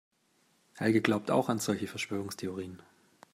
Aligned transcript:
Helge 0.77 0.99
glaubt 1.01 1.29
auch 1.29 1.47
an 1.47 1.59
solche 1.59 1.85
Verschwörungstheorien. 1.85 2.81